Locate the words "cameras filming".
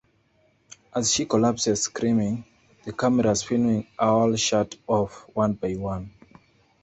2.91-3.85